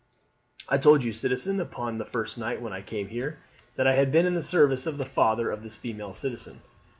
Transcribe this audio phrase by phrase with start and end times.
[0.67, 3.37] "I told you, citizen, upon the first night when I came here,
[3.75, 6.63] that I had been in the service of the father of this female citizen.